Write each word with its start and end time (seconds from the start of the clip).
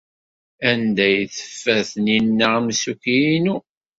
Anda 0.69 1.03
ay 1.07 1.21
teffer 1.35 1.81
Taninna 1.91 2.47
amsukki-inu? 2.57 3.55